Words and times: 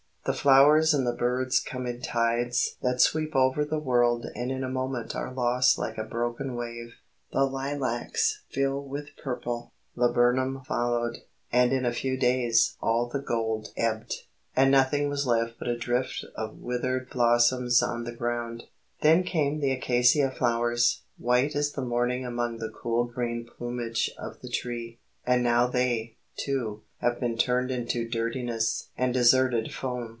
The 0.23 0.33
flowers 0.33 0.93
and 0.93 1.05
the 1.05 1.13
birds 1.15 1.59
come 1.59 1.87
in 1.87 1.99
tides 1.99 2.77
that 2.83 3.01
sweep 3.01 3.35
over 3.35 3.65
the 3.65 3.79
world 3.79 4.27
and 4.35 4.51
in 4.51 4.63
a 4.63 4.69
moment 4.69 5.15
are 5.15 5.33
lost 5.33 5.79
like 5.79 5.97
a 5.97 6.03
broken 6.03 6.53
wave. 6.55 6.93
The 7.31 7.43
lilacs 7.43 8.43
filled 8.51 8.87
with 8.87 9.17
purple; 9.17 9.73
laburnum 9.95 10.61
followed, 10.63 11.21
and 11.51 11.73
in 11.73 11.87
a 11.87 11.91
few 11.91 12.17
days 12.19 12.75
all 12.81 13.07
the 13.09 13.17
gold 13.17 13.69
ebbed, 13.75 14.13
and 14.55 14.69
nothing 14.69 15.09
was 15.09 15.25
left 15.25 15.55
but 15.57 15.67
a 15.67 15.75
drift 15.75 16.23
of 16.35 16.59
withered 16.59 17.09
blossoms 17.09 17.81
on 17.81 18.03
the 18.03 18.15
ground; 18.15 18.65
then 19.01 19.23
came 19.23 19.59
the 19.59 19.71
acacia 19.71 20.29
flowers, 20.29 21.01
white 21.17 21.55
as 21.55 21.71
the 21.71 21.81
morning 21.81 22.27
among 22.27 22.57
the 22.57 22.69
cool 22.69 23.05
green 23.05 23.43
plumage 23.57 24.11
of 24.19 24.39
the 24.41 24.49
tree, 24.49 24.99
and 25.25 25.41
now 25.41 25.65
they, 25.65 26.15
too, 26.37 26.83
have 26.99 27.19
been 27.19 27.35
turned 27.35 27.71
into 27.71 28.07
dirtiness 28.07 28.89
and 28.95 29.11
deserted 29.15 29.73
foam. 29.73 30.09